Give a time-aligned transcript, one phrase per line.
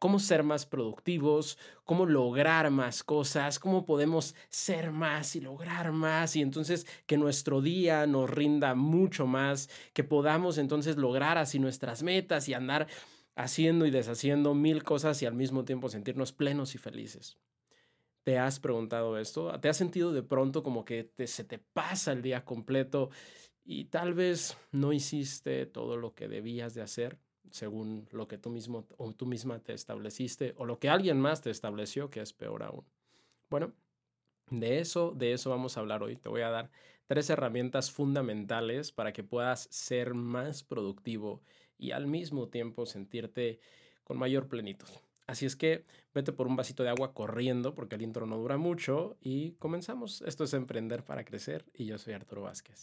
[0.00, 6.34] cómo ser más productivos, cómo lograr más cosas, cómo podemos ser más y lograr más
[6.36, 12.02] y entonces que nuestro día nos rinda mucho más, que podamos entonces lograr así nuestras
[12.02, 12.88] metas y andar
[13.36, 17.36] haciendo y deshaciendo mil cosas y al mismo tiempo sentirnos plenos y felices.
[18.24, 19.52] ¿Te has preguntado esto?
[19.60, 23.10] ¿Te has sentido de pronto como que se te pasa el día completo
[23.64, 27.18] y tal vez no hiciste todo lo que debías de hacer
[27.50, 31.42] según lo que tú mismo o tú misma te estableciste o lo que alguien más
[31.42, 32.84] te estableció, que es peor aún?
[33.48, 33.72] Bueno,
[34.50, 36.16] de eso, de eso vamos a hablar hoy.
[36.16, 36.70] Te voy a dar
[37.06, 41.42] tres herramientas fundamentales para que puedas ser más productivo
[41.78, 43.58] y al mismo tiempo sentirte
[44.04, 44.88] con mayor plenitud.
[45.26, 48.58] Así es que vete por un vasito de agua corriendo porque el intro no dura
[48.58, 50.22] mucho y comenzamos.
[50.22, 52.82] Esto es Emprender para Crecer y yo soy Arturo Vázquez.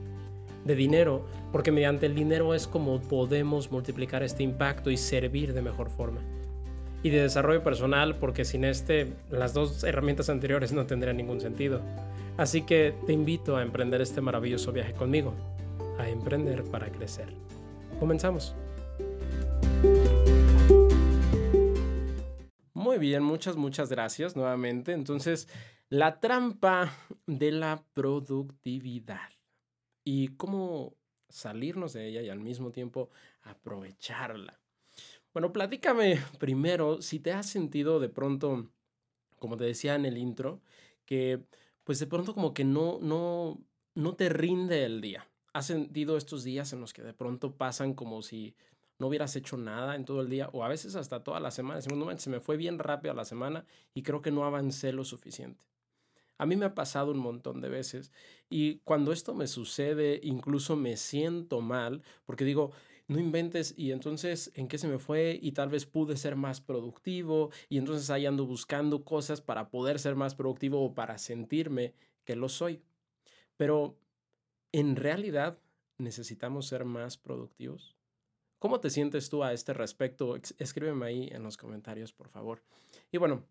[0.65, 5.61] De dinero, porque mediante el dinero es como podemos multiplicar este impacto y servir de
[5.61, 6.21] mejor forma.
[7.03, 11.81] Y de desarrollo personal, porque sin este, las dos herramientas anteriores no tendrían ningún sentido.
[12.37, 15.33] Así que te invito a emprender este maravilloso viaje conmigo,
[15.97, 17.33] a emprender para crecer.
[17.99, 18.55] Comenzamos.
[22.73, 24.93] Muy bien, muchas, muchas gracias nuevamente.
[24.93, 25.47] Entonces,
[25.89, 26.91] la trampa
[27.27, 29.29] de la productividad
[30.03, 30.95] y cómo
[31.29, 33.09] salirnos de ella y al mismo tiempo
[33.43, 34.59] aprovecharla.
[35.33, 38.69] Bueno, platícame primero si te has sentido de pronto,
[39.39, 40.61] como te decía en el intro,
[41.05, 41.43] que
[41.83, 43.59] pues de pronto como que no, no,
[43.95, 45.27] no te rinde el día.
[45.53, 48.55] ¿Has sentido estos días en los que de pronto pasan como si
[48.99, 51.77] no hubieras hecho nada en todo el día o a veces hasta toda la semana?
[51.77, 55.03] Decimos, no, se me fue bien rápido la semana y creo que no avancé lo
[55.03, 55.70] suficiente.
[56.41, 58.11] A mí me ha pasado un montón de veces
[58.49, 62.71] y cuando esto me sucede incluso me siento mal porque digo,
[63.07, 66.59] no inventes y entonces en qué se me fue y tal vez pude ser más
[66.59, 71.93] productivo y entonces ahí ando buscando cosas para poder ser más productivo o para sentirme
[72.23, 72.81] que lo soy.
[73.55, 73.95] Pero
[74.71, 75.59] en realidad
[75.99, 77.95] necesitamos ser más productivos.
[78.57, 80.35] ¿Cómo te sientes tú a este respecto?
[80.57, 82.63] Escríbeme ahí en los comentarios, por favor.
[83.11, 83.45] Y bueno,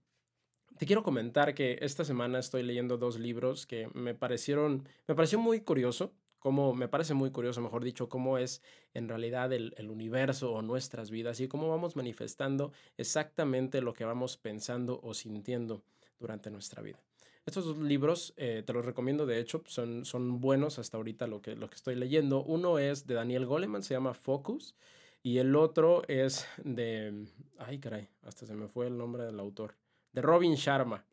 [0.80, 5.38] te quiero comentar que esta semana estoy leyendo dos libros que me parecieron, me pareció
[5.38, 8.62] muy curioso cómo, me parece muy curioso, mejor dicho, cómo es
[8.94, 14.38] en realidad el, universo o nuestras vidas y cómo vamos manifestando exactamente lo que vamos
[14.38, 15.82] pensando o sintiendo
[16.18, 16.98] durante nuestra vida.
[17.44, 21.42] Estos dos libros eh, te los recomiendo, de hecho, son, son buenos hasta ahorita lo
[21.42, 22.42] que, lo que estoy leyendo.
[22.42, 24.74] Uno es de Daniel Goleman, se llama Focus,
[25.22, 27.26] y el otro es de,
[27.58, 29.74] ay caray, hasta se me fue el nombre del autor,
[30.12, 31.04] de Robin Sharma.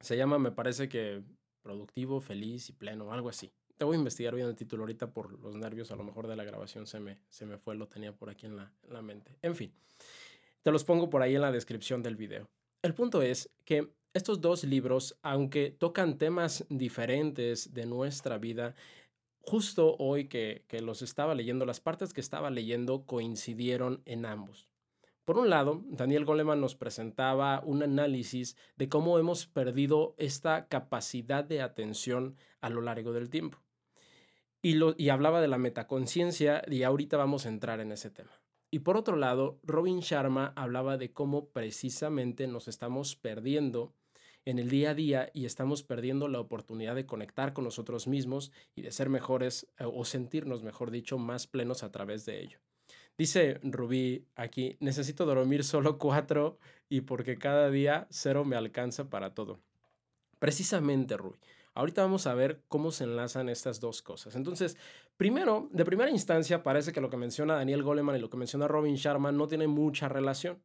[0.00, 1.22] Se llama, me parece que,
[1.62, 3.52] Productivo, Feliz y Pleno, algo así.
[3.76, 6.36] Te voy a investigar bien el título ahorita por los nervios, a lo mejor de
[6.36, 9.36] la grabación se me, se me fue, lo tenía por aquí en la, la mente.
[9.42, 9.72] En fin,
[10.62, 12.48] te los pongo por ahí en la descripción del video.
[12.82, 18.74] El punto es que estos dos libros, aunque tocan temas diferentes de nuestra vida,
[19.42, 24.69] justo hoy que, que, los estaba leyendo, las partes que estaba leyendo coincidieron en ambos.
[25.30, 31.44] Por un lado, Daniel Goleman nos presentaba un análisis de cómo hemos perdido esta capacidad
[31.44, 33.62] de atención a lo largo del tiempo.
[34.60, 38.32] Y, hablaba de la metaconciencia y ahorita vamos a entrar en ese tema.
[38.72, 43.94] Y por otro lado, Robin Sharma hablaba de cómo precisamente nos estamos perdiendo
[44.44, 48.50] en el día a día y estamos perdiendo la oportunidad de conectar con nosotros mismos
[48.74, 52.58] y de ser mejores eh, o sentirnos, mejor dicho, más plenos a través de ello.
[53.20, 56.56] Dice Rubí aquí, necesito dormir solo cuatro
[56.88, 59.60] y porque cada día cero me alcanza para todo.
[60.38, 61.36] Precisamente, Rubí.
[61.74, 64.36] Ahorita vamos a ver cómo se enlazan estas dos cosas.
[64.36, 64.78] Entonces,
[65.18, 68.68] primero, de primera instancia, parece que lo que menciona Daniel Goleman y lo que menciona
[68.68, 70.62] Robin Sharma no tiene mucha relación.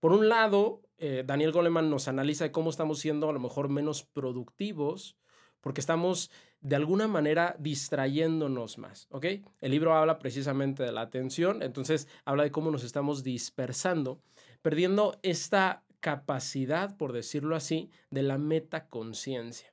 [0.00, 4.02] Por un lado, eh, Daniel Goleman nos analiza cómo estamos siendo a lo mejor menos
[4.02, 5.16] productivos
[5.62, 6.30] porque estamos
[6.60, 9.26] de alguna manera distrayéndonos más, ¿ok?
[9.60, 14.20] El libro habla precisamente de la atención, entonces habla de cómo nos estamos dispersando,
[14.60, 19.72] perdiendo esta capacidad, por decirlo así, de la metaconciencia.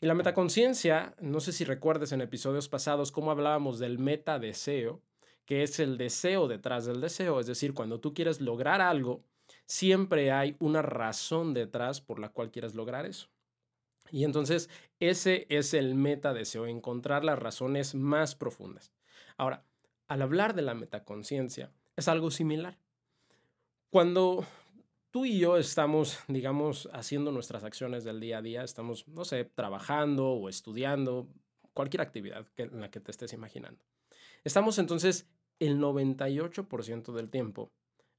[0.00, 5.02] Y la metaconciencia, no sé si recuerdes en episodios pasados cómo hablábamos del metadeseo,
[5.46, 7.40] que es el deseo detrás del deseo.
[7.40, 9.22] Es decir, cuando tú quieres lograr algo,
[9.66, 13.28] siempre hay una razón detrás por la cual quieres lograr eso.
[14.10, 14.70] Y entonces
[15.00, 18.92] ese es el meta deseo, encontrar las razones más profundas.
[19.36, 19.64] Ahora,
[20.06, 22.78] al hablar de la metaconciencia, es algo similar.
[23.90, 24.46] Cuando
[25.10, 29.44] tú y yo estamos, digamos, haciendo nuestras acciones del día a día, estamos, no sé,
[29.44, 31.28] trabajando o estudiando,
[31.72, 33.84] cualquier actividad en la que te estés imaginando.
[34.44, 35.28] Estamos entonces
[35.58, 37.72] el 98% del tiempo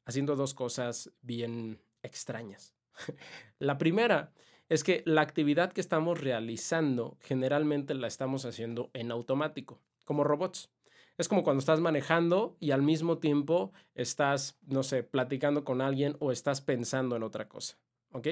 [0.06, 2.76] haciendo dos cosas bien extrañas.
[3.60, 4.32] la primera
[4.70, 10.70] es que la actividad que estamos realizando generalmente la estamos haciendo en automático, como robots.
[11.18, 16.18] Es como cuando estás manejando y al mismo tiempo estás, no sé, platicando con alguien
[16.20, 17.78] o estás pensando en otra cosa.
[18.12, 18.28] ¿Ok?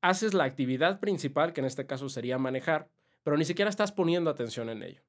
[0.00, 2.88] Haces la actividad principal, que en este caso sería manejar,
[3.22, 5.02] pero ni siquiera estás poniendo atención en ello.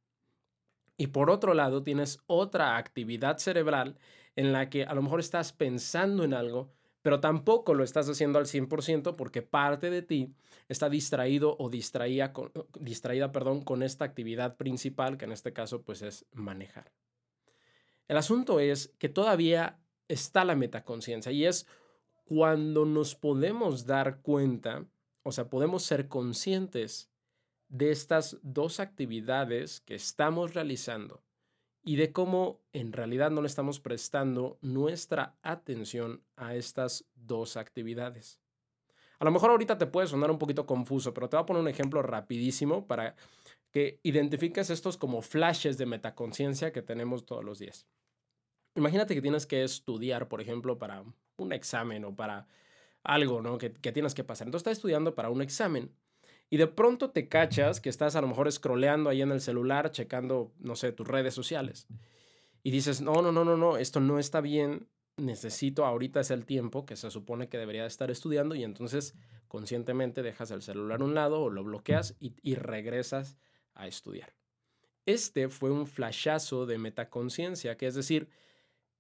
[0.98, 3.98] Y por otro lado, tienes otra actividad cerebral
[4.36, 8.40] en la que a lo mejor estás pensando en algo, pero tampoco lo estás haciendo
[8.40, 10.34] al 100% porque parte de ti
[10.70, 15.82] está distraído o distraída con, distraída perdón, con esta actividad principal, que en este caso
[15.82, 16.92] pues es manejar.
[18.08, 21.66] El asunto es que todavía está la metaconciencia y es
[22.26, 24.86] cuando nos podemos dar cuenta,
[25.24, 27.10] o sea, podemos ser conscientes
[27.68, 31.24] de estas dos actividades que estamos realizando
[31.84, 38.40] y de cómo en realidad no le estamos prestando nuestra atención a estas dos actividades.
[39.20, 41.62] A lo mejor ahorita te puede sonar un poquito confuso, pero te voy a poner
[41.62, 43.16] un ejemplo rapidísimo para
[43.72, 47.88] que identifiques estos como flashes de metaconciencia que tenemos todos los días.
[48.76, 51.04] Imagínate que tienes que estudiar, por ejemplo, para
[51.38, 52.48] un examen o para
[53.04, 53.58] algo ¿no?
[53.58, 54.48] que, que tienes que pasar.
[54.48, 55.96] Entonces estás estudiando para un examen
[56.52, 59.90] y de pronto te cachas que estás a lo mejor scrolleando ahí en el celular,
[59.90, 61.88] checando, no sé, tus redes sociales.
[62.62, 66.46] Y dices, no, no, no, no, no, esto no está bien, necesito, ahorita es el
[66.46, 69.16] tiempo que se supone que debería estar estudiando y entonces
[69.48, 73.38] conscientemente dejas el celular a un lado o lo bloqueas y, y regresas
[73.74, 74.34] a estudiar.
[75.06, 78.28] Este fue un flashazo de metaconciencia, que es decir,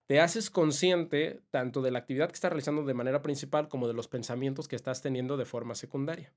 [0.05, 3.93] te haces consciente tanto de la actividad que estás realizando de manera principal como de
[3.93, 6.33] los pensamientos que estás teniendo de forma secundaria.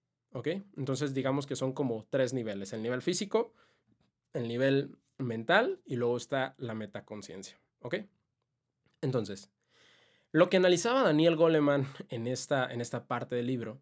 [0.77, 3.55] Entonces digamos que son como tres niveles, el nivel físico,
[4.33, 7.61] el nivel mental y luego está la metaconciencia.
[7.81, 7.97] ¿Ok?
[9.01, 9.51] Entonces,
[10.33, 13.81] lo que analizaba Daniel Goleman en esta, en esta parte del libro,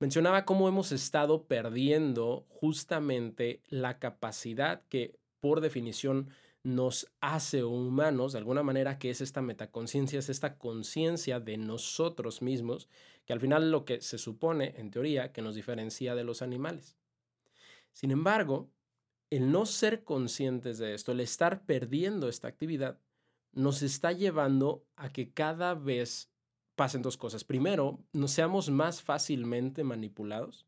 [0.00, 6.30] mencionaba cómo hemos estado perdiendo justamente la capacidad que por definición
[6.64, 12.42] nos hace humanos, de alguna manera, que es esta metaconciencia, es esta conciencia de nosotros
[12.42, 12.88] mismos,
[13.24, 16.96] que al final lo que se supone, en teoría, que nos diferencia de los animales.
[17.92, 18.70] Sin embargo,
[19.30, 22.98] el no ser conscientes de esto, el estar perdiendo esta actividad,
[23.52, 26.30] nos está llevando a que cada vez
[26.74, 27.44] pasen dos cosas.
[27.44, 30.66] Primero, nos seamos más fácilmente manipulados.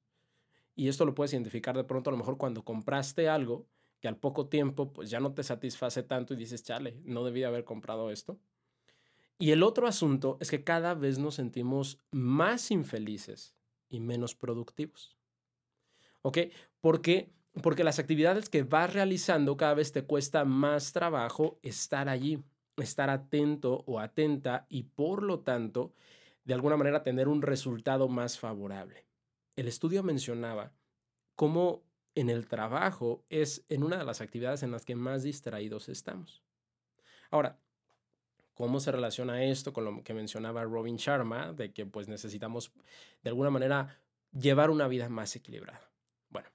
[0.77, 3.67] Y esto lo puedes identificar de pronto a lo mejor cuando compraste algo
[4.05, 7.43] que al poco tiempo pues ya no te satisface tanto y dices, chale, no debí
[7.43, 8.39] haber comprado esto.
[9.39, 13.57] Y el otro asunto es que cada vez nos sentimos más infelices
[13.89, 15.17] y menos productivos.
[16.21, 16.37] ¿Ok?
[16.83, 22.45] Porque porque las actividades que vas realizando cada vez te cuesta más trabajo estar allí,
[22.77, 25.95] estar atento o atenta y por lo tanto,
[26.45, 29.07] de alguna manera tener un resultado más favorable.
[29.57, 30.75] El estudio mencionaba
[31.37, 31.85] cómo
[32.15, 36.43] en el trabajo es en una de las actividades en las que más distraídos estamos.
[37.31, 37.59] Ahora,
[38.55, 42.73] ¿cómo se relaciona esto con lo que mencionaba Robin Sharma, de que pues necesitamos
[43.23, 43.99] de alguna manera
[44.33, 45.91] llevar una vida más equilibrada?
[46.31, 46.49] Bueno,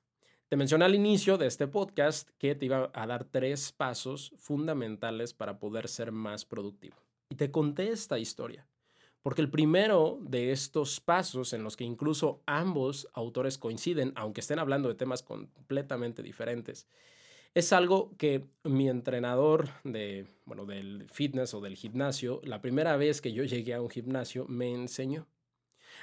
[0.48, 5.34] te mencioné al inicio de este podcast que te iba a dar tres pasos fundamentales
[5.34, 6.96] para poder ser más productivo.
[7.30, 8.66] Y te conté esta historia
[9.22, 14.60] porque el primero de estos pasos en los que incluso ambos autores coinciden, aunque estén
[14.60, 16.88] hablando de temas completamente diferentes,
[17.54, 23.22] es algo que mi entrenador de, bueno, del fitness o del gimnasio, la primera vez
[23.22, 25.28] que yo llegué a un gimnasio, me enseñó.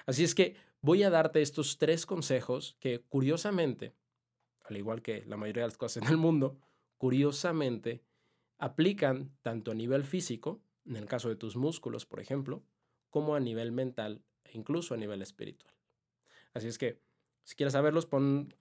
[0.07, 3.95] Así es que voy a darte estos tres consejos que curiosamente,
[4.65, 6.59] al igual que la mayoría de las cosas en el mundo,
[6.99, 8.03] curiosamente
[8.59, 12.63] aplican tanto a nivel físico, en el caso de tus músculos, por ejemplo,
[13.17, 15.73] como a nivel mental e incluso a nivel espiritual.
[16.53, 17.01] Así es que,
[17.45, 18.55] si quieres saberlos, pon,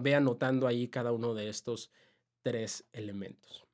[0.00, 1.90] ve anotando ahí cada uno de estos
[2.42, 3.64] tres elementos.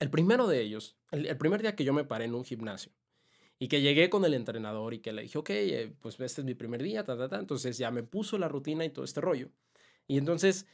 [0.00, 2.90] El primero de ellos, el, primer día que yo me paré en un gimnasio
[3.60, 6.44] y que llegué con el entrenador y que le dije, ok, eh, pues este es
[6.44, 9.20] mi primer día, ta, ta, ta, entonces ya me puso la rutina y todo este
[9.20, 9.50] rollo.
[10.08, 10.66] Y entonces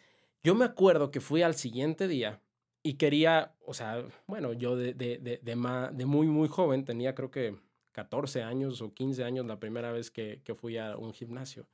[0.42, 2.40] yo me acuerdo que fui al siguiente día
[2.82, 7.30] y quería, o sea, bueno, yo de, de, de, de, muy, muy joven, tenía creo
[7.30, 7.58] que
[7.92, 11.66] 14 años o 15 años la primera vez que, que fui a un gimnasio.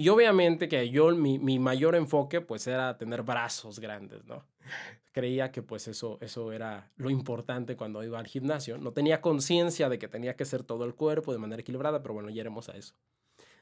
[0.00, 4.44] Y obviamente que yo, mi, mi, mayor enfoque pues era tener brazos grandes, ¿no?
[5.12, 8.78] Creía que pues eso, eso era lo importante cuando iba al gimnasio.
[8.78, 12.14] No tenía conciencia de que tenía que ser todo el cuerpo de manera equilibrada, pero
[12.14, 12.94] bueno, ya a eso.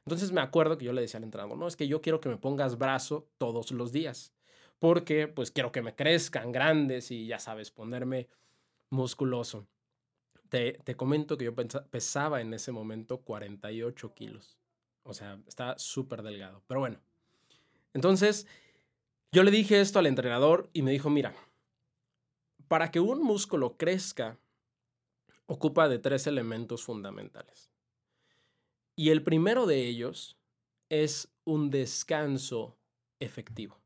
[0.05, 2.29] Entonces me acuerdo que yo le decía al entrenador, no, es que yo quiero que
[2.29, 4.35] me pongas brazo todos los días,
[4.79, 8.29] porque pues quiero que me crezcan grandes y ya sabes, ponerme
[8.91, 9.67] musculoso.
[10.49, 14.59] Te, te comento que yo pesaba en ese momento 48 kilos.
[15.03, 16.63] O sea, está súper delgado.
[16.67, 16.99] Pero bueno.
[17.95, 18.47] Entonces,
[19.33, 21.35] yo le dije esto al entrenador y me dijo, mira,
[22.69, 24.39] para que un músculo crezca,
[25.47, 27.71] ocupa de tres elementos fundamentales.
[28.97, 30.37] Y el primero de ellos
[30.89, 32.77] es un descanso
[33.21, 33.79] efectivo.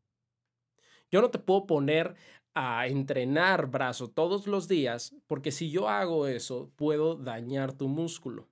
[1.10, 2.14] Yo no te puedo poner
[2.54, 8.48] a entrenar brazo todos los días porque si yo hago eso, puedo dañar tu músculo.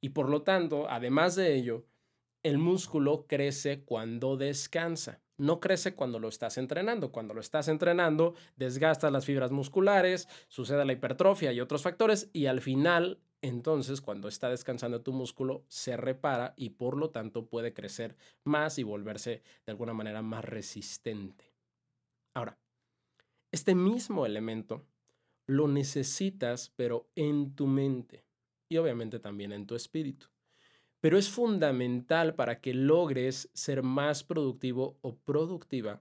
[0.00, 1.84] Y por lo tanto, además de ello,
[2.42, 5.20] el músculo crece cuando descansa.
[5.38, 7.12] No crece cuando lo estás entrenando.
[7.12, 12.46] Cuando lo estás entrenando, desgastas las fibras musculares, sucede la hipertrofia y otros factores y
[12.46, 17.72] al final, entonces, cuando está descansando tu músculo, se repara y por lo tanto puede
[17.72, 21.51] crecer más y volverse de alguna manera más resistente.
[23.52, 24.86] Este mismo elemento
[25.46, 28.24] lo necesitas, pero en tu mente
[28.70, 30.28] y obviamente también en tu espíritu.
[31.00, 36.00] Pero es fundamental para que logres ser más productivo o productiva,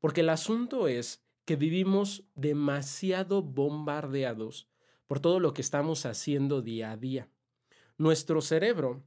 [0.00, 4.68] porque el asunto es que vivimos demasiado bombardeados
[5.06, 7.28] por todo lo que estamos haciendo día a día.
[7.98, 9.04] Nuestro cerebro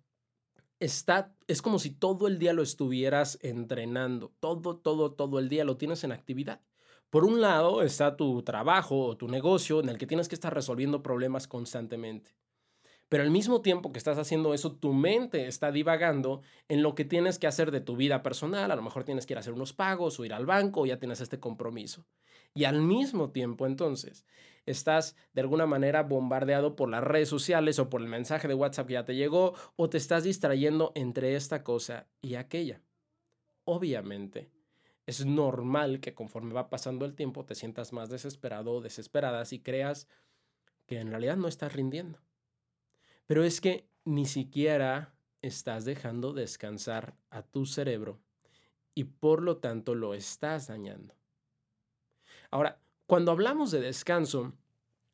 [0.79, 5.65] está, es como si todo el día lo estuvieras entrenando, todo, todo, todo el día
[5.65, 6.61] lo tienes en actividad.
[7.13, 10.51] Por un lado está tu trabajo o tu negocio en el que tienes que estar
[10.51, 12.31] resolviendo problemas constantemente.
[13.07, 17.05] Pero al mismo tiempo que estás haciendo eso, tu mente está divagando en lo que
[17.05, 18.71] tienes que hacer de tu vida personal.
[18.71, 20.85] A lo mejor tienes que ir a hacer unos pagos o ir al banco o
[20.87, 22.03] ya tienes este compromiso.
[22.55, 24.25] Y al mismo tiempo, entonces,
[24.65, 28.87] estás de alguna manera bombardeado por las redes sociales o por el mensaje de WhatsApp
[28.87, 32.81] que ya te llegó o te estás distrayendo entre esta cosa y aquella.
[33.65, 34.49] Obviamente,
[35.05, 39.59] es normal que conforme va pasando el tiempo te sientas más desesperado o desesperada y
[39.59, 40.07] creas
[40.85, 42.19] que en realidad no estás rindiendo.
[43.25, 48.19] Pero es que ni siquiera estás dejando descansar a tu cerebro
[48.95, 51.15] y por lo tanto lo estás dañando.
[52.51, 54.53] Ahora, cuando hablamos de descanso,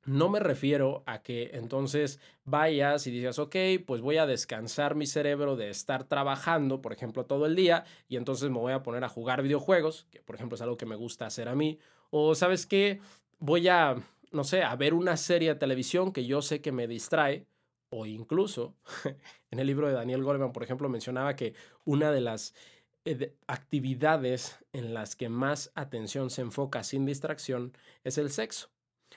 [0.09, 5.05] no me refiero a que entonces vayas y digas, ok, pues voy a descansar mi
[5.05, 9.03] cerebro de estar trabajando, por ejemplo, todo el día, y entonces me voy a poner
[9.03, 11.77] a jugar videojuegos, que por ejemplo es algo que me gusta hacer a mí,
[12.09, 13.01] o sabes qué,
[13.37, 13.97] voy a,
[14.31, 17.45] no sé, a ver una serie de televisión que yo sé que me distrae,
[17.91, 18.73] o incluso
[19.51, 21.53] en el libro de Daniel Goleman, por ejemplo, mencionaba que
[21.85, 22.55] una de las
[23.05, 27.73] eh, actividades en las que más atención se enfoca sin distracción
[28.03, 28.71] es el sexo.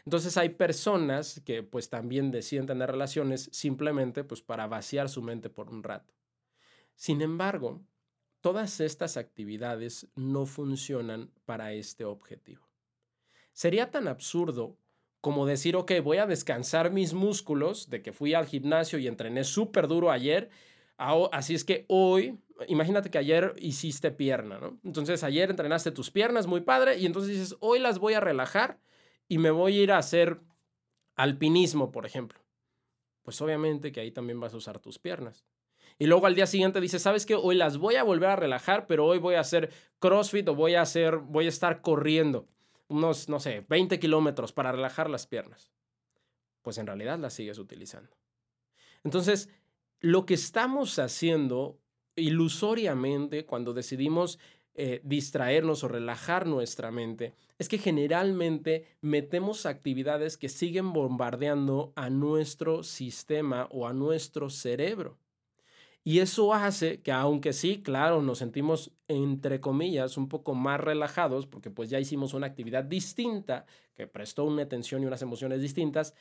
[0.05, 5.51] Entonces hay personas que pues también deciden tener relaciones simplemente pues para vaciar su mente
[5.51, 6.15] por un rato.
[6.95, 7.83] Sin embargo,
[8.41, 12.69] todas estas actividades no funcionan para este objetivo.
[13.53, 14.77] Sería tan absurdo
[15.21, 19.45] como decir, ok, voy a descansar mis músculos de que fui al gimnasio y entrené
[19.45, 20.51] súper duro ayer.
[20.97, 24.81] Así es que hoy, imagínate que ayer hiciste pierna, ¿no?
[24.83, 28.81] Entonces ayer entrenaste tus piernas muy padre y entonces dices, hoy las voy a relajar
[29.33, 30.43] y me voy a ir a hacer
[31.17, 32.39] alpinismo, por ejemplo.
[33.23, 35.47] Pues obviamente que ahí también vas a usar tus piernas.
[35.99, 37.35] Y luego al día siguiente dices, ¿sabes qué?
[37.35, 40.75] Hoy las voy a volver a relajar, pero hoy voy a hacer CrossFit o voy
[40.75, 42.47] a hacer, voy a estar corriendo
[42.89, 45.73] unos, no sé, 20 kilómetros para relajar las piernas,
[46.61, 48.15] pues en realidad las sigues utilizando.
[49.03, 49.49] Entonces,
[50.01, 51.81] lo que estamos haciendo
[52.17, 54.39] ilusoriamente cuando decidimos
[54.75, 62.09] eh, distraernos o relajar nuestra mente es que generalmente metemos actividades que siguen bombardeando a
[62.09, 65.19] nuestro sistema o a nuestro cerebro.
[66.05, 71.47] Y eso hace que aunque sí, claro, nos sentimos entre comillas un poco más relajados
[71.47, 76.15] porque pues ya hicimos una actividad distinta que prestó una atención y unas emociones distintas,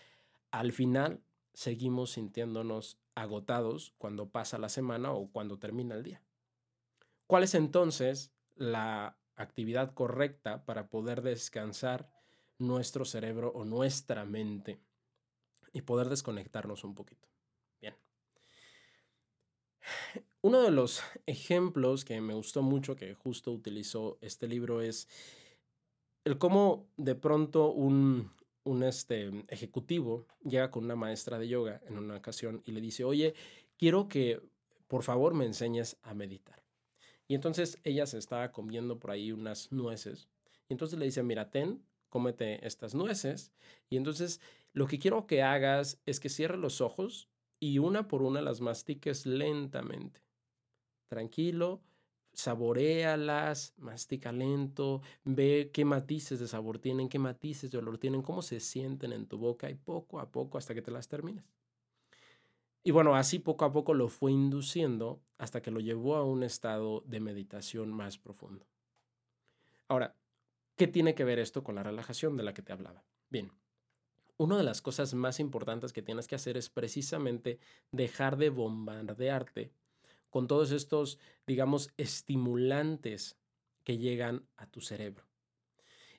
[0.51, 1.21] al final
[1.53, 6.21] seguimos sintiéndonos agotados cuando pasa la semana o cuando termina el día.
[7.25, 12.11] ¿Cuál es entonces la actividad correcta para poder descansar
[12.57, 14.79] nuestro cerebro o nuestra mente
[15.73, 17.27] y poder desconectarnos un poquito?
[20.43, 25.07] Uno de los ejemplos que me gustó mucho que justo utilizó este libro es
[26.23, 28.31] el cómo de pronto un,
[28.63, 33.03] un este, ejecutivo llega con una maestra de yoga en una ocasión y le dice,
[33.03, 33.35] oye,
[33.77, 34.41] quiero que
[34.87, 36.60] por favor me enseñes a meditar.
[37.31, 40.27] Y entonces ella se estaba comiendo por ahí unas nueces.
[40.67, 43.53] Y entonces le dice, mira, ten, cómete estas nueces.
[43.89, 44.41] Y entonces
[44.73, 48.59] lo que quiero que hagas es que cierres los ojos y una por una las
[48.59, 50.19] mastiques lentamente.
[51.07, 51.81] Tranquilo,
[52.33, 58.41] saborealas, mastica lento, ve qué matices de sabor tienen, qué matices de olor tienen, cómo
[58.41, 61.45] se sienten en tu boca y poco a poco hasta que te las termines.
[62.83, 66.43] Y bueno, así poco a poco lo fue induciendo hasta que lo llevó a un
[66.43, 68.65] estado de meditación más profundo.
[69.87, 70.15] Ahora,
[70.77, 73.03] ¿qué tiene que ver esto con la relajación de la que te hablaba?
[73.29, 73.51] Bien,
[74.37, 77.59] una de las cosas más importantes que tienes que hacer es precisamente
[77.91, 79.71] dejar de bombardearte
[80.31, 83.37] con todos estos, digamos, estimulantes
[83.83, 85.25] que llegan a tu cerebro.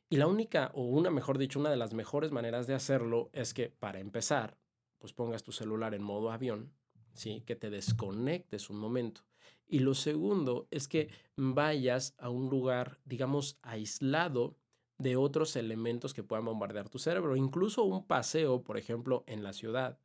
[0.08, 3.54] Y la única, o una mejor dicho, una de las mejores maneras de hacerlo es
[3.54, 4.58] que, para empezar,
[5.02, 6.70] pues pongas tu celular en modo avión,
[7.12, 7.42] ¿sí?
[7.44, 9.22] que te desconectes un momento.
[9.66, 14.54] Y lo segundo es que vayas a un lugar, digamos, aislado
[14.98, 17.34] de otros elementos que puedan bombardear tu cerebro.
[17.34, 19.98] Incluso un paseo, por ejemplo, en la ciudad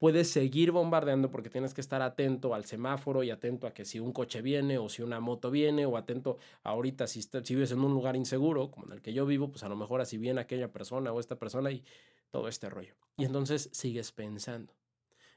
[0.00, 4.00] puedes seguir bombardeando porque tienes que estar atento al semáforo y atento a que si
[4.00, 7.80] un coche viene o si una moto viene o atento ahorita si, si vives en
[7.80, 10.40] un lugar inseguro como en el que yo vivo, pues a lo mejor así viene
[10.40, 11.84] aquella persona o esta persona y
[12.30, 12.94] todo este rollo.
[13.16, 14.74] Y entonces sigues pensando.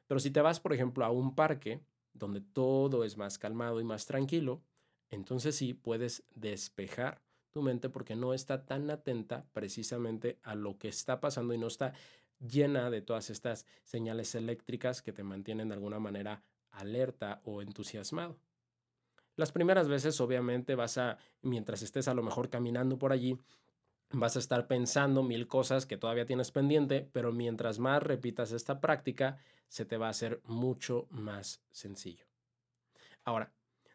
[0.08, 1.82] Pero si te vas, por ejemplo, a un parque
[2.14, 4.62] donde todo es más calmado y más tranquilo,
[5.10, 7.22] entonces sí puedes despejar
[7.52, 11.68] tu mente porque no está tan atenta precisamente a lo que está pasando y no
[11.68, 11.94] está
[12.40, 18.38] llena de todas estas señales eléctricas que te mantienen de alguna manera alerta o entusiasmado.
[19.36, 23.38] Las primeras veces obviamente vas a, mientras estés a lo mejor caminando por allí,
[24.13, 28.79] vas a estar pensando mil cosas que todavía tienes pendiente, pero mientras más repitas esta
[28.79, 32.25] práctica, se te va a hacer mucho más sencillo.
[33.26, 33.52] Ahora,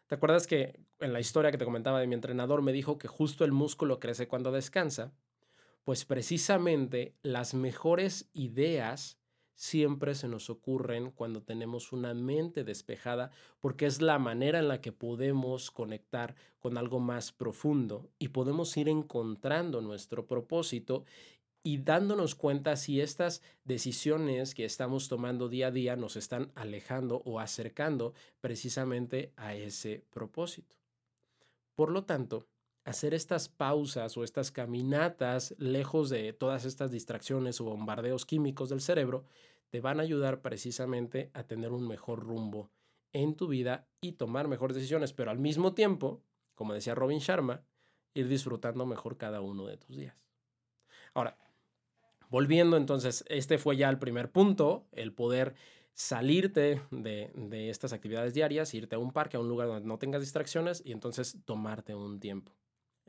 [0.07, 3.07] ¿te acuerdas que en la historia que te comentaba de mi entrenador me dijo que
[3.07, 5.13] justo el músculo crece cuando descansa?
[5.85, 9.18] Pues precisamente las mejores ideas
[9.59, 14.79] siempre se nos ocurren cuando tenemos una mente despejada, porque es la manera en la
[14.79, 21.03] que podemos conectar con algo más profundo y podemos ir encontrando nuestro propósito
[21.61, 27.21] y dándonos cuenta si estas decisiones que estamos tomando día a día nos están alejando
[27.25, 30.77] o acercando precisamente a ese propósito.
[31.75, 32.47] Por lo tanto,
[32.89, 38.81] hacer estas pausas o estas caminatas lejos de todas estas distracciones o bombardeos químicos del
[38.81, 39.25] cerebro
[39.69, 42.71] te van a ayudar precisamente a tener un mejor rumbo
[43.13, 46.23] en tu vida y tomar mejores decisiones, pero al mismo tiempo,
[46.55, 47.61] como decía Robin Sharma,
[48.15, 50.15] ir disfrutando mejor cada uno de tus días.
[51.13, 51.37] Ahora,
[52.29, 55.53] volviendo entonces, este fue ya el primer punto, el poder
[55.93, 59.99] salirte de, de estas actividades diarias, irte a un parque, a un lugar donde no
[59.99, 62.58] tengas distracciones y entonces tomarte un tiempo.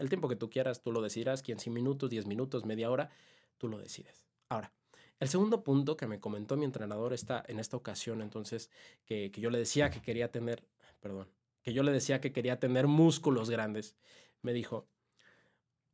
[0.01, 3.11] El tiempo que tú quieras, tú lo decidirás, 15 minutos, 10 minutos, media hora,
[3.59, 4.27] tú lo decides.
[4.49, 4.73] Ahora,
[5.21, 8.71] el segundo punto que me comentó mi entrenador está en esta ocasión, entonces,
[9.05, 10.65] que, yo le decía que quería tener,
[11.01, 11.29] perdón,
[11.63, 13.95] que yo le decía que quería tener músculos grandes,
[14.41, 14.89] me dijo,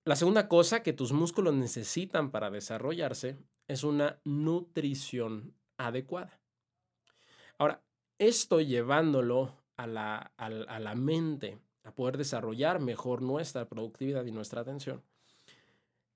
[0.05, 6.41] la segunda cosa que tus músculos necesitan para desarrollarse es una nutrición adecuada.
[7.59, 7.83] Ahora,
[8.19, 14.61] esto llevándolo a la, a la mente a poder desarrollar mejor nuestra productividad y nuestra
[14.61, 15.03] atención,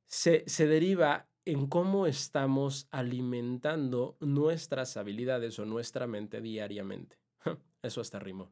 [0.07, 7.19] se, se deriva en cómo estamos alimentando nuestras habilidades o nuestra mente diariamente.
[7.83, 8.51] Eso hasta rimó.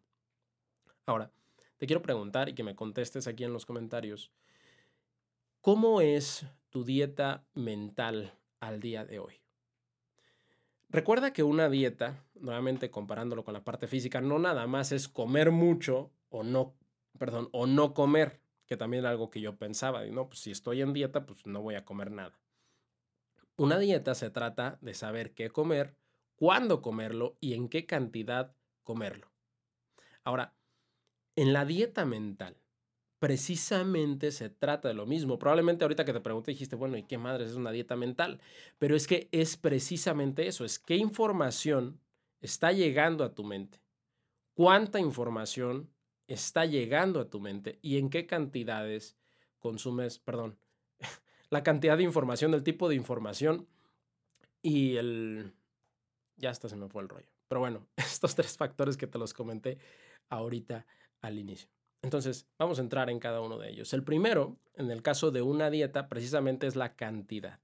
[1.06, 1.32] Ahora,
[1.76, 4.30] te quiero preguntar y que me contestes aquí en los comentarios,
[5.60, 9.40] ¿cómo es tu dieta mental al día de hoy?
[10.88, 15.50] Recuerda que una dieta, nuevamente comparándolo con la parte física, no nada más es comer
[15.50, 16.77] mucho o no
[17.18, 20.50] perdón, o no comer, que también era algo que yo pensaba, y no, pues si
[20.50, 22.38] estoy en dieta, pues no voy a comer nada.
[23.56, 25.96] Una dieta se trata de saber qué comer,
[26.36, 28.54] cuándo comerlo y en qué cantidad
[28.84, 29.32] comerlo.
[30.22, 30.54] Ahora,
[31.34, 32.56] en la dieta mental,
[33.18, 35.38] precisamente se trata de lo mismo.
[35.38, 38.40] Probablemente ahorita que te pregunté dijiste, bueno, ¿y qué madres es una dieta mental?
[38.78, 42.00] Pero es que es precisamente eso, es qué información
[42.40, 43.80] está llegando a tu mente,
[44.54, 45.90] cuánta información
[46.28, 49.16] está llegando a tu mente y en qué cantidades
[49.58, 50.58] consumes, perdón,
[51.50, 53.66] la cantidad de información, el tipo de información
[54.62, 55.54] y el...
[56.36, 57.28] Ya hasta se me fue el rollo.
[57.48, 59.78] Pero bueno, estos tres factores que te los comenté
[60.28, 60.86] ahorita
[61.22, 61.68] al inicio.
[62.02, 63.92] Entonces, vamos a entrar en cada uno de ellos.
[63.92, 67.58] El primero, en el caso de una dieta, precisamente es la cantidad.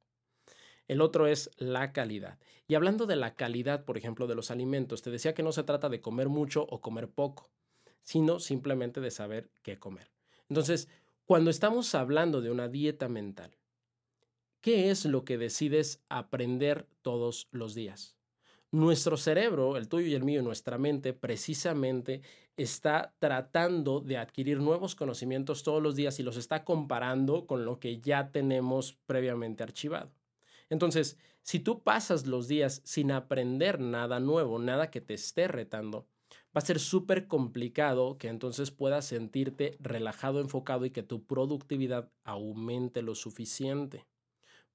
[0.88, 2.38] El otro es la calidad.
[2.66, 5.62] Y hablando de la calidad, por ejemplo, de los alimentos, te decía que no se
[5.62, 7.50] trata de comer mucho o comer poco,
[8.05, 10.12] sino simplemente de saber qué comer.
[10.49, 10.88] Entonces,
[11.25, 13.57] cuando estamos hablando de una dieta mental,
[14.61, 18.14] ¿qué es lo que decides aprender todos los días?
[18.71, 22.23] Nuestro cerebro, el tuyo y el mío, nuestra mente, precisamente
[22.57, 27.79] está tratando de adquirir nuevos conocimientos todos los días y los está comparando con lo
[27.79, 30.12] que ya tenemos previamente archivado.
[30.71, 36.07] Entonces, si tú pasas los días sin aprender nada nuevo, nada que te esté retando,
[36.55, 42.11] va a ser súper complicado que entonces puedas sentirte relajado, enfocado y que tu productividad
[42.25, 44.07] aumente lo suficiente.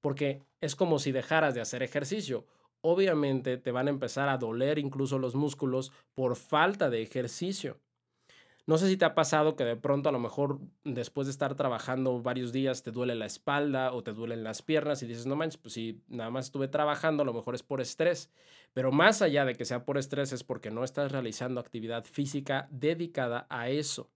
[0.00, 2.46] Porque es como si dejaras de hacer ejercicio
[2.82, 7.78] obviamente te van a empezar a doler incluso los músculos por falta de ejercicio.
[8.70, 11.56] No sé si te ha pasado que de pronto a lo mejor después de estar
[11.56, 15.34] trabajando varios días te duele la espalda o te duelen las piernas y dices, no
[15.34, 18.30] manches, pues si nada más estuve trabajando, a lo mejor es por estrés.
[18.72, 22.68] Pero más allá de que sea por estrés es porque no estás realizando actividad física
[22.70, 24.08] dedicada a eso.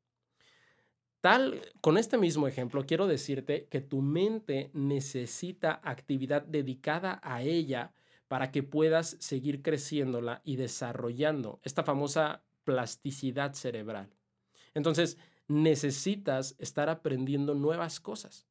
[1.20, 7.92] Tal, con este mismo ejemplo, quiero decirte que tu mente necesita actividad dedicada a ella
[8.28, 14.13] para que puedas seguir creciéndola y desarrollando esta famosa plasticidad cerebral.
[14.74, 18.46] Entonces, necesitas estar aprendiendo nuevas cosas.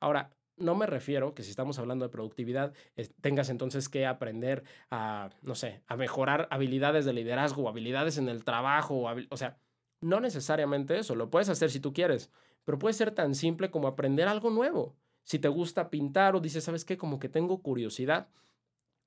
[0.00, 2.72] Ahora, no me refiero que si estamos hablando de productividad,
[3.20, 8.44] tengas entonces que aprender a, no sé, a mejorar habilidades de liderazgo, habilidades en el
[8.44, 9.58] trabajo, o sea,
[10.00, 12.30] no necesariamente eso, lo puedes hacer si tú quieres,
[12.64, 14.96] pero puede ser tan simple como aprender algo nuevo.
[15.24, 16.96] Si te gusta pintar o dices, ¿sabes qué?
[16.96, 18.28] Como que tengo curiosidad,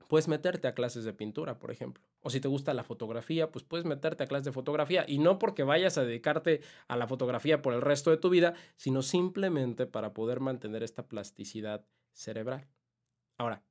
[0.10, 2.04] puedes meterte a clases de pintura, por ejemplo.
[2.22, 5.06] O si te gusta la fotografía, pues puedes meterte a clases de fotografía.
[5.08, 8.56] Y no porque vayas a dedicarte a la fotografía por el resto de tu vida,
[8.76, 12.68] sino simplemente para poder mantener esta plasticidad cerebral.
[13.38, 13.64] Ahora,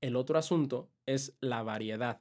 [0.00, 2.20] el otro asunto es la variedad.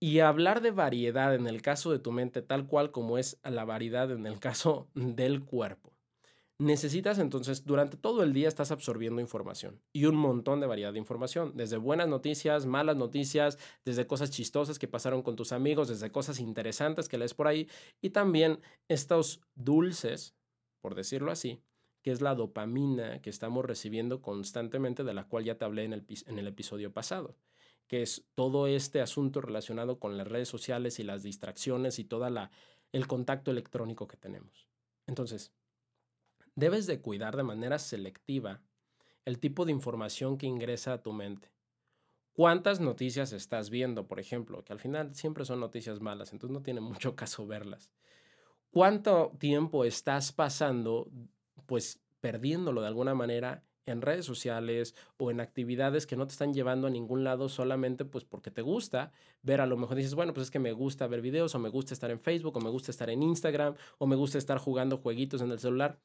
[0.00, 3.64] Y hablar de variedad en el caso de tu mente, tal cual como es la
[3.64, 5.97] variedad en el caso del cuerpo
[6.58, 10.98] necesitas entonces, durante todo el día estás absorbiendo información y un montón de variedad de
[10.98, 16.10] información, desde buenas noticias, malas noticias, desde cosas chistosas que pasaron con tus amigos, desde
[16.10, 17.68] cosas interesantes que lees por ahí
[18.00, 20.34] y también estos dulces,
[20.80, 21.62] por decirlo así,
[22.02, 25.92] que es la dopamina que estamos recibiendo constantemente, de la cual ya te hablé en
[25.92, 27.36] el, en el episodio pasado
[27.88, 32.28] que es todo este asunto relacionado con las redes sociales y las distracciones y todo
[32.92, 34.68] el contacto electrónico que tenemos.
[35.06, 35.52] Entonces,
[36.58, 38.60] debes de cuidar de manera selectiva
[39.24, 41.52] el tipo de información que ingresa a tu mente.
[42.32, 44.64] ¿Cuántas noticias estás viendo, por ejemplo?
[44.64, 47.92] Que al final siempre son noticias malas, entonces no tiene mucho caso verlas.
[48.70, 51.10] ¿Cuánto tiempo estás pasando,
[51.66, 56.52] pues, perdiéndolo de alguna manera en redes sociales o en actividades que no te están
[56.52, 60.34] llevando a ningún lado solamente pues porque te gusta ver a lo mejor dices, bueno,
[60.34, 62.68] pues es que me gusta ver videos o me gusta estar en Facebook o me
[62.68, 65.98] gusta estar en Instagram o me gusta estar jugando jueguitos en el celular.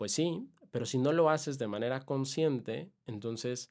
[0.00, 3.70] Pues sí, pero si no lo haces de manera consciente, entonces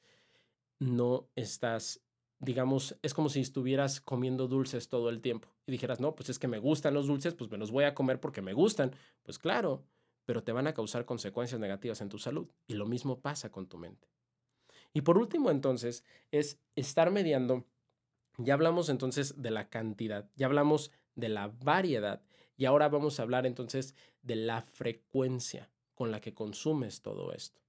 [0.78, 2.02] no estás,
[2.38, 6.38] digamos, es como si estuvieras comiendo dulces todo el tiempo y dijeras, no, pues es
[6.38, 8.94] que me gustan los dulces, pues me los voy a comer porque me gustan.
[9.24, 9.82] Pues claro,
[10.24, 12.48] pero te van a causar consecuencias negativas en tu salud.
[12.68, 14.06] Y lo mismo pasa con tu mente.
[14.92, 17.66] Y por último, entonces, es estar mediando.
[18.38, 22.22] Ya hablamos entonces de la cantidad, ya hablamos de la variedad
[22.56, 25.68] y ahora vamos a hablar entonces de la frecuencia
[26.00, 27.60] con la que consumes todo esto.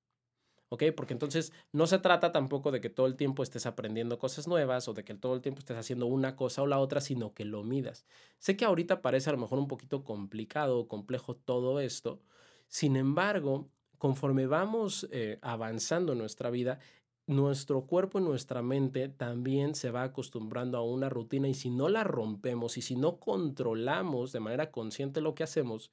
[0.70, 0.84] ¿Ok?
[0.96, 4.88] Porque entonces no se trata tampoco de que todo el tiempo estés aprendiendo cosas nuevas
[4.88, 7.44] o de que todo el tiempo estés haciendo una cosa o la otra, sino que
[7.44, 8.06] lo midas.
[8.40, 12.22] Sé que ahorita parece a lo mejor un poquito complicado o complejo todo esto.
[12.70, 13.68] Sin embargo,
[13.98, 16.80] conforme vamos eh, avanzando en nuestra vida,
[17.28, 21.90] nuestro cuerpo y nuestra mente también se va acostumbrando a una rutina y si no
[21.90, 25.92] la rompemos y si no controlamos de manera consciente lo que hacemos,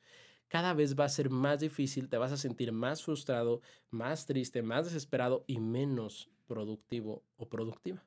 [0.48, 4.62] cada vez va a ser más difícil, te vas a sentir más frustrado, más triste,
[4.62, 8.04] más desesperado y menos productivo o productiva.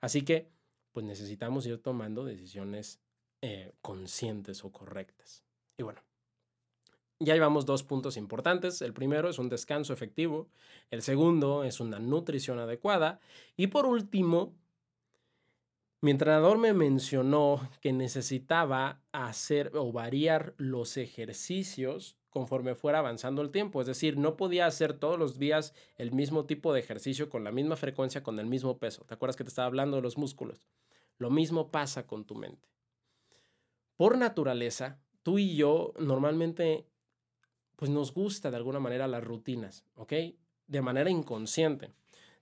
[0.00, 0.50] Así que,
[0.92, 3.00] pues necesitamos ir tomando decisiones
[3.42, 5.44] eh, conscientes o correctas.
[5.78, 6.02] Y bueno,
[7.18, 8.82] ya llevamos dos puntos importantes.
[8.82, 10.48] El primero es un descanso efectivo.
[10.90, 13.20] El segundo es una nutrición adecuada.
[13.56, 14.54] Y por último,
[16.00, 23.50] mi entrenador me mencionó que necesitaba hacer o variar los ejercicios conforme fuera avanzando el
[23.50, 23.80] tiempo.
[23.80, 27.50] Es decir, no podía hacer todos los días el mismo tipo de ejercicio con la
[27.50, 29.04] misma frecuencia, con el mismo peso.
[29.06, 30.68] ¿Te acuerdas que te estaba hablando de los músculos?
[31.16, 32.68] Lo mismo pasa con tu mente.
[33.96, 36.86] Por naturaleza, tú y yo normalmente,
[37.76, 40.12] pues nos gusta de alguna manera las rutinas, ¿ok?
[40.66, 41.94] De manera inconsciente.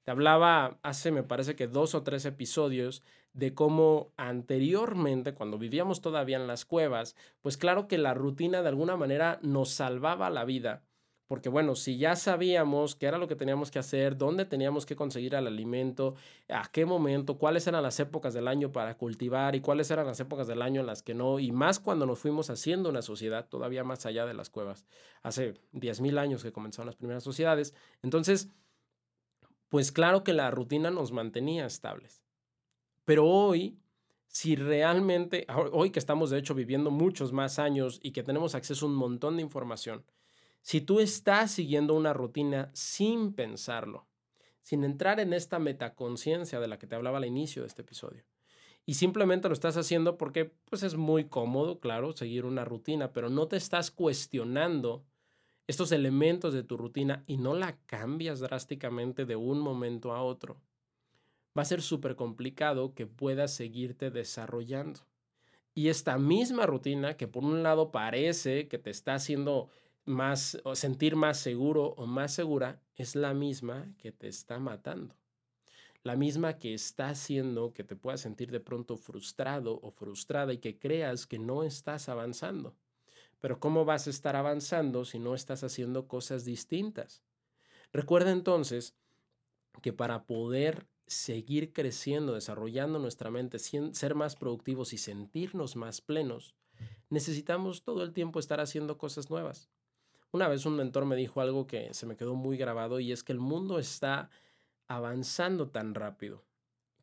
[0.04, 6.00] Te hablaba hace, me parece que dos o tres episodios de cómo anteriormente, cuando vivíamos
[6.00, 10.44] todavía en las cuevas, pues claro que la rutina de alguna manera nos salvaba la
[10.44, 10.84] vida
[11.26, 14.94] porque bueno, si ya sabíamos qué era lo que teníamos que hacer, dónde teníamos que
[14.94, 16.14] conseguir el alimento,
[16.48, 20.20] a qué momento, cuáles eran las épocas del año para cultivar y cuáles eran las
[20.20, 23.48] épocas del año en las que no, y más cuando nos fuimos haciendo una sociedad
[23.48, 24.84] todavía más allá de las cuevas,
[25.22, 27.74] hace 10.000 años que comenzaron las primeras sociedades.
[28.02, 28.50] Entonces,
[29.74, 32.22] pues claro que la rutina nos mantenía estables.
[33.04, 33.76] Pero hoy,
[34.28, 38.86] si realmente, hoy que estamos de hecho viviendo muchos más años y que tenemos acceso
[38.86, 40.04] a un montón de información,
[40.62, 44.06] si tú estás siguiendo una rutina sin pensarlo,
[44.62, 48.22] sin entrar en esta metaconciencia de la que te hablaba al inicio de este episodio,
[48.86, 53.28] y simplemente lo estás haciendo porque pues es muy cómodo, claro, seguir una rutina, pero
[53.28, 55.04] no te estás cuestionando
[55.66, 60.60] estos elementos de tu rutina y no la cambias drásticamente de un momento a otro.
[61.56, 65.00] Va a ser súper complicado que puedas seguirte desarrollando.
[65.74, 69.70] Y esta misma rutina que por un lado parece que te está haciendo
[70.04, 75.16] más o sentir más seguro o más segura es la misma que te está matando.
[76.02, 80.58] La misma que está haciendo que te puedas sentir de pronto frustrado o frustrada y
[80.58, 82.76] que creas que no estás avanzando.
[83.44, 87.22] Pero ¿cómo vas a estar avanzando si no estás haciendo cosas distintas?
[87.92, 88.96] Recuerda entonces
[89.82, 96.54] que para poder seguir creciendo, desarrollando nuestra mente, ser más productivos y sentirnos más plenos,
[97.10, 99.68] necesitamos todo el tiempo estar haciendo cosas nuevas.
[100.32, 103.22] Una vez un mentor me dijo algo que se me quedó muy grabado y es
[103.22, 104.30] que el mundo está
[104.88, 106.46] avanzando tan rápido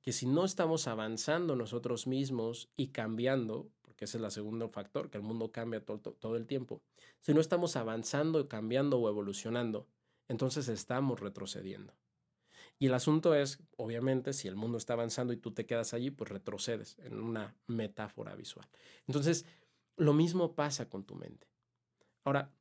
[0.02, 3.70] que si no estamos avanzando nosotros mismos y cambiando,
[4.06, 6.82] ese es el segundo factor, que el mundo cambia todo, todo el tiempo,
[7.20, 9.88] si no estamos avanzando, cambiando o evolucionando,
[10.28, 11.94] entonces estamos retrocediendo.
[12.80, 16.10] Y el asunto es, obviamente, si el mundo está avanzando y tú te quedas allí,
[16.10, 18.68] pues retrocedes en una metáfora visual.
[19.08, 19.46] Entonces,
[19.98, 21.48] lo mismo pasa con tu mente.
[22.24, 22.52] Ahora,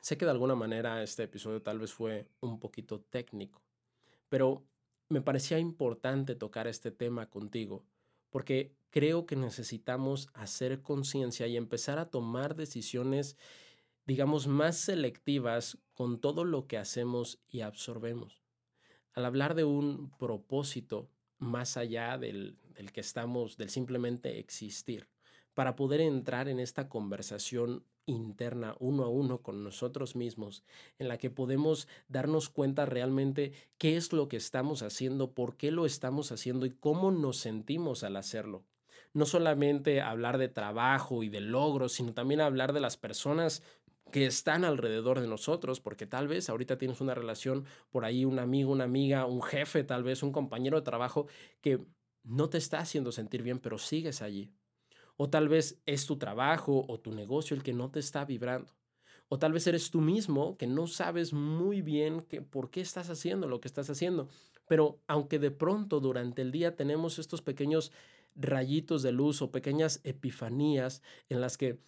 [0.00, 3.62] Sé que de alguna manera este episodio tal vez fue un poquito técnico,
[4.28, 4.64] pero
[5.08, 7.84] me parecía importante tocar este tema contigo
[8.30, 13.36] porque creo que necesitamos hacer conciencia y empezar a tomar decisiones,
[14.06, 18.42] digamos, más selectivas con todo lo que hacemos y absorbemos.
[19.12, 25.08] Al hablar de un propósito más allá del, del que estamos, del simplemente existir,
[25.54, 30.64] para poder entrar en esta conversación interna uno a uno con nosotros mismos,
[30.98, 35.70] en la que podemos darnos cuenta realmente qué es lo que estamos haciendo, por qué
[35.70, 38.64] lo estamos haciendo y cómo nos sentimos al hacerlo.
[39.14, 43.62] No solamente hablar de trabajo y de logros, sino también hablar de las personas
[44.10, 48.38] que están alrededor de nosotros, porque tal vez ahorita tienes una relación por ahí, un
[48.38, 51.26] amigo, una amiga, un jefe, tal vez un compañero de trabajo
[51.60, 51.84] que
[52.24, 54.52] no te está haciendo sentir bien, pero sigues allí.
[55.16, 58.72] O tal vez es tu trabajo o tu negocio el que no te está vibrando.
[59.28, 63.10] O tal vez eres tú mismo que no sabes muy bien que, por qué estás
[63.10, 64.28] haciendo lo que estás haciendo.
[64.66, 67.92] Pero aunque de pronto durante el día tenemos estos pequeños
[68.38, 71.78] rayitos de luz o pequeñas epifanías en las que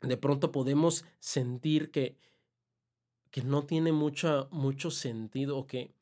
[0.00, 2.16] de pronto podemos sentir que,
[3.30, 5.94] que no tiene mucho, mucho sentido o que,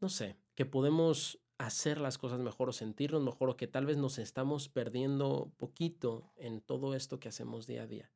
[0.00, 3.96] no sé, que podemos hacer las cosas mejor o sentirnos mejor o que tal vez
[3.96, 8.10] nos estamos perdiendo poquito en todo esto que hacemos día a día.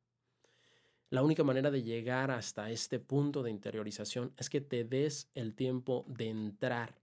[1.09, 5.55] La única manera de llegar hasta este punto de interiorización es que te des el
[5.55, 7.00] tiempo de entrar,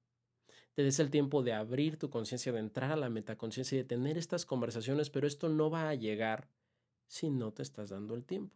[0.78, 3.88] te des el tiempo de abrir tu conciencia, de entrar a la metaconciencia y de
[3.88, 6.48] tener estas conversaciones, pero esto no va a llegar
[7.08, 8.54] si no te estás dando el tiempo.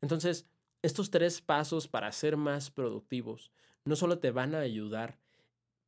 [0.00, 0.46] Entonces,
[0.80, 3.50] estos tres pasos para ser más productivos
[3.84, 5.18] no solo te van a ayudar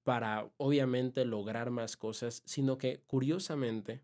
[0.03, 4.03] para obviamente lograr más cosas, sino que curiosamente,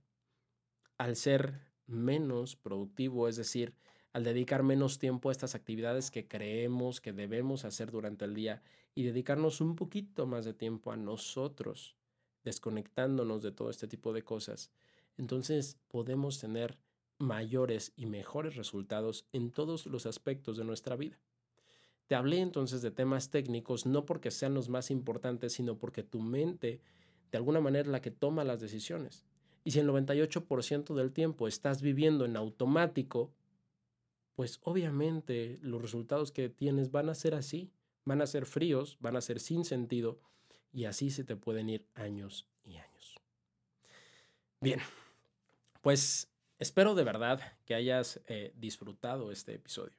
[0.97, 3.75] al ser menos productivo, es decir,
[4.19, 8.65] al dedicar menos tiempo a estas actividades que creemos que debemos hacer durante el día
[8.97, 11.95] y dedicarnos un poquito más de tiempo a nosotros,
[12.43, 14.73] desconectándonos de todo este tipo de cosas,
[15.19, 16.81] entonces podemos tener
[17.19, 21.21] mayores y mejores resultados en todos los aspectos de nuestra vida.
[22.09, 26.19] Te hablé entonces de temas técnicos no porque sean los más importantes, sino porque tu
[26.19, 26.81] mente
[27.31, 29.25] de alguna manera es la que toma las decisiones.
[29.63, 33.31] Y si el 98% del tiempo estás viviendo en automático,
[34.39, 37.73] pues obviamente los resultados que tienes van a ser así,
[38.05, 40.21] van a ser fríos, van a ser sin sentido
[40.73, 43.17] y así se te pueden ir años y años.
[44.61, 44.79] Bien,
[45.81, 49.97] pues espero de verdad que hayas eh, disfrutado este episodio.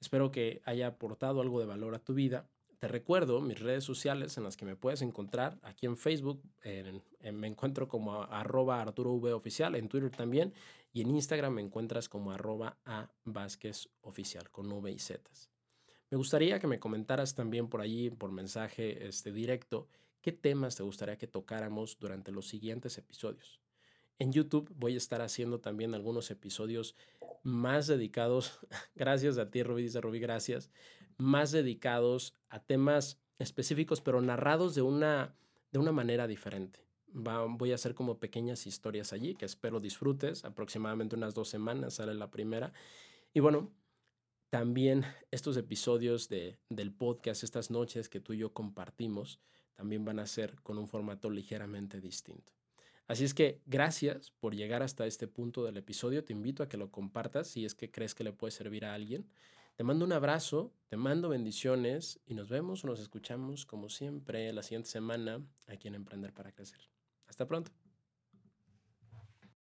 [0.00, 2.48] Espero que haya aportado algo de valor a tu vida.
[2.80, 5.60] Te recuerdo mis redes sociales en las que me puedes encontrar.
[5.62, 10.54] Aquí en Facebook me encuentro como arroba Arturo v oficial, en Twitter también.
[10.92, 15.30] Y en Instagram me encuentras como arroba a Vázquez oficial con V y Z.
[16.10, 19.88] Me gustaría que me comentaras también por allí, por mensaje este, directo,
[20.20, 23.60] qué temas te gustaría que tocáramos durante los siguientes episodios.
[24.18, 26.96] En YouTube voy a estar haciendo también algunos episodios
[27.42, 28.58] más dedicados,
[28.94, 30.70] gracias a ti Rubí, dice Rubí, gracias,
[31.16, 35.36] más dedicados a temas específicos, pero narrados de una,
[35.70, 36.89] de una manera diferente.
[37.12, 40.44] Voy a hacer como pequeñas historias allí que espero disfrutes.
[40.44, 42.72] Aproximadamente unas dos semanas sale la primera.
[43.32, 43.70] Y bueno,
[44.50, 49.40] también estos episodios de, del podcast, estas noches que tú y yo compartimos,
[49.74, 52.52] también van a ser con un formato ligeramente distinto.
[53.06, 56.24] Así es que gracias por llegar hasta este punto del episodio.
[56.24, 58.94] Te invito a que lo compartas si es que crees que le puede servir a
[58.94, 59.26] alguien.
[59.74, 64.52] Te mando un abrazo, te mando bendiciones y nos vemos o nos escuchamos como siempre
[64.52, 66.99] la siguiente semana aquí en Emprender para Crecer.
[67.30, 67.70] Hasta pronto.